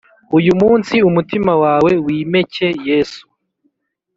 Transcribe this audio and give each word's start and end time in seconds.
Uyu 0.37 0.53
munsi 0.61 0.95
umutima 1.09 1.51
wawe 1.63 1.91
wimeke 2.05 2.67
Yesu 2.89 3.23